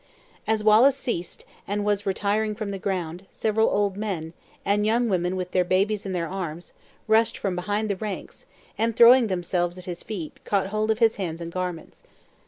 As 0.47 0.63
Wallace 0.63 0.95
ceased, 0.95 1.45
and 1.67 1.85
was 1.85 2.07
retiring 2.07 2.55
from 2.55 2.71
the 2.71 2.79
ground, 2.79 3.27
several 3.29 3.69
old 3.69 3.97
men, 3.97 4.33
and 4.65 4.83
young 4.83 5.09
women 5.09 5.35
with 5.35 5.51
their 5.51 5.63
babes 5.63 6.07
in 6.07 6.11
their 6.11 6.27
arms, 6.27 6.73
rushed 7.07 7.37
from 7.37 7.55
behind 7.55 7.87
the 7.87 7.95
ranks, 7.95 8.47
and 8.79 8.95
throwing 8.95 9.27
themselves 9.27 9.77
at 9.77 9.85
his 9.85 10.01
feet, 10.01 10.39
caught 10.43 10.65
hold 10.69 10.89
of 10.89 10.97
his 10.97 11.17
hands 11.17 11.39
and 11.39 11.51
garments. 11.51 12.01